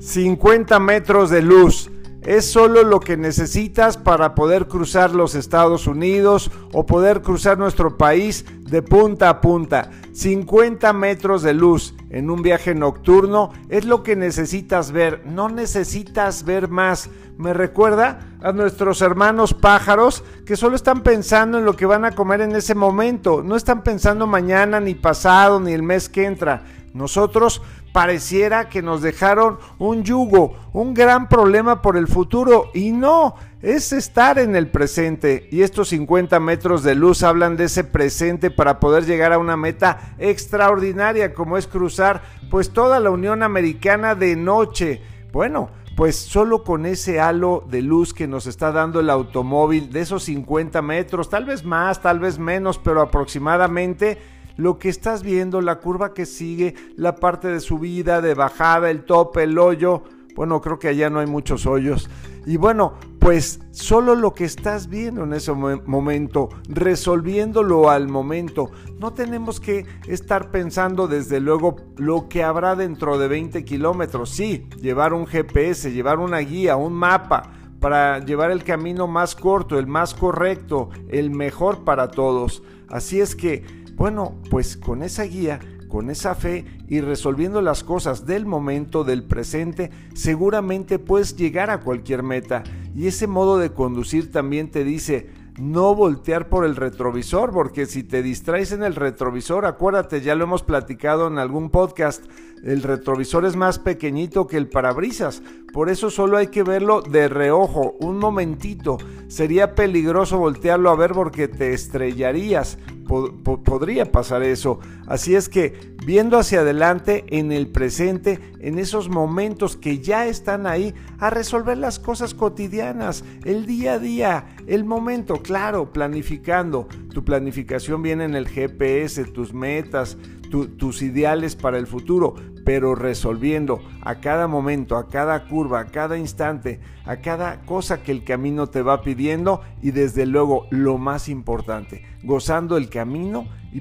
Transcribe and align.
50 0.00 0.80
metros 0.80 1.28
de 1.28 1.42
luz. 1.42 1.90
Es 2.22 2.50
solo 2.50 2.82
lo 2.82 3.00
que 3.00 3.16
necesitas 3.16 3.96
para 3.96 4.34
poder 4.34 4.66
cruzar 4.66 5.14
los 5.14 5.34
Estados 5.34 5.86
Unidos 5.86 6.50
o 6.72 6.84
poder 6.84 7.22
cruzar 7.22 7.58
nuestro 7.58 7.96
país 7.96 8.44
de 8.62 8.82
punta 8.82 9.28
a 9.28 9.40
punta. 9.40 9.90
50 10.12 10.92
metros 10.92 11.42
de 11.42 11.54
luz 11.54 11.94
en 12.10 12.30
un 12.30 12.42
viaje 12.42 12.74
nocturno 12.74 13.52
es 13.68 13.84
lo 13.84 14.02
que 14.02 14.16
necesitas 14.16 14.92
ver. 14.92 15.22
No 15.26 15.48
necesitas 15.48 16.44
ver 16.44 16.68
más. 16.68 17.08
Me 17.38 17.54
recuerda 17.54 18.20
a 18.42 18.52
nuestros 18.52 19.00
hermanos 19.00 19.54
pájaros 19.54 20.24
que 20.44 20.56
solo 20.56 20.76
están 20.76 21.02
pensando 21.02 21.58
en 21.58 21.64
lo 21.64 21.76
que 21.76 21.86
van 21.86 22.04
a 22.04 22.14
comer 22.14 22.42
en 22.42 22.54
ese 22.54 22.74
momento. 22.74 23.42
No 23.42 23.56
están 23.56 23.82
pensando 23.82 24.26
mañana, 24.26 24.78
ni 24.80 24.94
pasado, 24.94 25.58
ni 25.58 25.72
el 25.72 25.82
mes 25.82 26.08
que 26.08 26.26
entra. 26.26 26.64
Nosotros 26.92 27.62
pareciera 27.92 28.68
que 28.68 28.82
nos 28.82 29.02
dejaron 29.02 29.58
un 29.78 30.04
yugo, 30.04 30.56
un 30.72 30.94
gran 30.94 31.28
problema 31.28 31.82
por 31.82 31.96
el 31.96 32.06
futuro 32.06 32.70
y 32.74 32.92
no, 32.92 33.34
es 33.62 33.92
estar 33.92 34.38
en 34.38 34.56
el 34.56 34.68
presente 34.68 35.48
y 35.50 35.62
estos 35.62 35.88
50 35.88 36.40
metros 36.40 36.82
de 36.82 36.94
luz 36.94 37.22
hablan 37.22 37.56
de 37.56 37.64
ese 37.64 37.84
presente 37.84 38.50
para 38.50 38.80
poder 38.80 39.04
llegar 39.04 39.32
a 39.32 39.38
una 39.38 39.56
meta 39.56 40.14
extraordinaria 40.18 41.34
como 41.34 41.58
es 41.58 41.66
cruzar 41.66 42.22
pues 42.50 42.70
toda 42.70 43.00
la 43.00 43.10
Unión 43.10 43.42
Americana 43.42 44.14
de 44.14 44.36
noche. 44.36 45.02
Bueno, 45.32 45.70
pues 45.96 46.16
solo 46.16 46.64
con 46.64 46.86
ese 46.86 47.20
halo 47.20 47.64
de 47.68 47.82
luz 47.82 48.14
que 48.14 48.26
nos 48.26 48.46
está 48.46 48.72
dando 48.72 49.00
el 49.00 49.10
automóvil 49.10 49.92
de 49.92 50.00
esos 50.00 50.24
50 50.24 50.80
metros, 50.80 51.28
tal 51.28 51.44
vez 51.44 51.64
más, 51.64 52.00
tal 52.00 52.20
vez 52.20 52.38
menos, 52.38 52.78
pero 52.78 53.02
aproximadamente 53.02 54.18
lo 54.60 54.78
que 54.78 54.90
estás 54.90 55.22
viendo, 55.22 55.62
la 55.62 55.80
curva 55.80 56.12
que 56.12 56.26
sigue, 56.26 56.74
la 56.94 57.16
parte 57.16 57.48
de 57.48 57.60
subida, 57.60 58.20
de 58.20 58.34
bajada, 58.34 58.90
el 58.90 59.04
tope, 59.04 59.44
el 59.44 59.58
hoyo. 59.58 60.02
Bueno, 60.36 60.60
creo 60.60 60.78
que 60.78 60.88
allá 60.88 61.08
no 61.08 61.18
hay 61.18 61.26
muchos 61.26 61.64
hoyos. 61.64 62.10
Y 62.44 62.58
bueno, 62.58 62.92
pues 63.18 63.60
solo 63.70 64.14
lo 64.14 64.34
que 64.34 64.44
estás 64.44 64.88
viendo 64.88 65.24
en 65.24 65.32
ese 65.32 65.52
momento, 65.52 66.50
resolviéndolo 66.68 67.88
al 67.88 68.08
momento. 68.08 68.70
No 68.98 69.14
tenemos 69.14 69.60
que 69.60 69.86
estar 70.06 70.50
pensando 70.50 71.08
desde 71.08 71.40
luego 71.40 71.76
lo 71.96 72.28
que 72.28 72.42
habrá 72.42 72.76
dentro 72.76 73.18
de 73.18 73.28
20 73.28 73.64
kilómetros. 73.64 74.28
Sí, 74.28 74.66
llevar 74.80 75.14
un 75.14 75.26
GPS, 75.26 75.90
llevar 75.90 76.18
una 76.18 76.38
guía, 76.38 76.76
un 76.76 76.92
mapa 76.92 77.50
para 77.80 78.18
llevar 78.18 78.50
el 78.50 78.62
camino 78.62 79.06
más 79.06 79.34
corto, 79.34 79.78
el 79.78 79.86
más 79.86 80.12
correcto, 80.12 80.90
el 81.08 81.30
mejor 81.30 81.82
para 81.82 82.10
todos. 82.10 82.62
Así 82.90 83.20
es 83.20 83.36
que 83.36 83.64
bueno, 84.00 84.40
pues 84.48 84.78
con 84.78 85.02
esa 85.02 85.24
guía, 85.24 85.60
con 85.88 86.08
esa 86.08 86.34
fe 86.34 86.64
y 86.88 87.02
resolviendo 87.02 87.60
las 87.60 87.84
cosas 87.84 88.24
del 88.24 88.46
momento, 88.46 89.04
del 89.04 89.24
presente, 89.24 89.90
seguramente 90.14 90.98
puedes 90.98 91.36
llegar 91.36 91.68
a 91.68 91.80
cualquier 91.80 92.22
meta. 92.22 92.64
Y 92.94 93.08
ese 93.08 93.26
modo 93.26 93.58
de 93.58 93.74
conducir 93.74 94.32
también 94.32 94.70
te 94.70 94.84
dice, 94.84 95.28
no 95.58 95.94
voltear 95.94 96.48
por 96.48 96.64
el 96.64 96.76
retrovisor, 96.76 97.52
porque 97.52 97.84
si 97.84 98.02
te 98.02 98.22
distraes 98.22 98.72
en 98.72 98.82
el 98.84 98.94
retrovisor, 98.94 99.66
acuérdate, 99.66 100.22
ya 100.22 100.34
lo 100.34 100.44
hemos 100.44 100.62
platicado 100.62 101.28
en 101.28 101.36
algún 101.36 101.68
podcast, 101.68 102.24
el 102.64 102.82
retrovisor 102.82 103.44
es 103.44 103.54
más 103.54 103.78
pequeñito 103.78 104.46
que 104.46 104.56
el 104.56 104.68
parabrisas, 104.68 105.42
por 105.74 105.90
eso 105.90 106.08
solo 106.08 106.38
hay 106.38 106.46
que 106.46 106.62
verlo 106.62 107.02
de 107.02 107.28
reojo, 107.28 107.96
un 108.00 108.18
momentito. 108.18 108.96
Sería 109.28 109.74
peligroso 109.74 110.38
voltearlo 110.38 110.90
a 110.90 110.96
ver 110.96 111.12
porque 111.12 111.48
te 111.48 111.72
estrellarías, 111.74 112.78
podría 113.10 114.12
pasar 114.12 114.42
eso. 114.42 114.78
Así 115.06 115.34
es 115.34 115.48
que 115.48 115.94
viendo 116.06 116.38
hacia 116.38 116.60
adelante, 116.60 117.24
en 117.28 117.50
el 117.50 117.68
presente, 117.68 118.38
en 118.60 118.78
esos 118.78 119.08
momentos 119.08 119.76
que 119.76 119.98
ya 119.98 120.26
están 120.26 120.66
ahí, 120.66 120.94
a 121.18 121.30
resolver 121.30 121.76
las 121.76 121.98
cosas 121.98 122.34
cotidianas, 122.34 123.24
el 123.44 123.66
día 123.66 123.94
a 123.94 123.98
día, 123.98 124.46
el 124.66 124.84
momento, 124.84 125.42
claro, 125.42 125.92
planificando. 125.92 126.86
Tu 127.12 127.24
planificación 127.24 128.02
viene 128.02 128.24
en 128.24 128.36
el 128.36 128.48
GPS, 128.48 129.24
tus 129.24 129.52
metas, 129.52 130.16
tus 130.50 131.02
ideales 131.02 131.56
para 131.56 131.78
el 131.78 131.86
futuro, 131.86 132.34
pero 132.64 132.94
resolviendo 132.94 133.80
a 134.02 134.20
cada 134.20 134.46
momento, 134.46 134.96
a 134.96 135.08
cada 135.08 135.46
curva, 135.48 135.80
a 135.80 135.86
cada 135.86 136.18
instante, 136.18 136.80
a 137.04 137.16
cada 137.16 137.62
cosa 137.62 138.02
que 138.02 138.12
el 138.12 138.24
camino 138.24 138.66
te 138.68 138.82
va 138.82 139.02
pidiendo 139.02 139.62
y 139.82 139.92
desde 139.92 140.26
luego 140.26 140.66
lo 140.70 140.98
más 140.98 141.28
importante, 141.28 142.04
gozando 142.22 142.76
el 142.76 142.88
camino 143.00 143.46
y, 143.72 143.80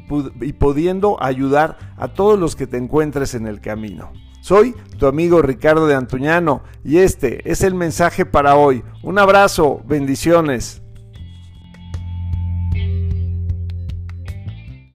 pudiendo 0.54 1.22
ayudar 1.22 1.78
a 1.98 2.08
todos 2.08 2.40
los 2.40 2.56
que 2.56 2.68
te 2.68 2.78
encuentres 2.78 3.36
en 3.36 3.48
el 3.48 3.60
camino. 3.60 4.14
Soy 4.40 4.74
tu 4.98 5.08
amigo 5.08 5.42
Ricardo 5.42 5.88
de 5.88 5.96
Antuñano 5.96 6.64
y 6.86 7.00
este 7.00 7.52
es 7.52 7.62
el 7.64 7.76
mensaje 7.76 8.26
para 8.26 8.56
hoy. 8.56 8.82
Un 9.04 9.20
abrazo, 9.20 9.82
bendiciones. 9.86 10.82